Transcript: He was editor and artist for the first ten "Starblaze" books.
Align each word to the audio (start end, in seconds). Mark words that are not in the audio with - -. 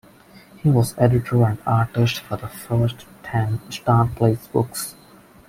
He 0.57 0.67
was 0.71 0.97
editor 0.97 1.43
and 1.43 1.59
artist 1.63 2.21
for 2.21 2.35
the 2.35 2.47
first 2.47 3.05
ten 3.21 3.59
"Starblaze" 3.69 4.51
books. 4.51 4.95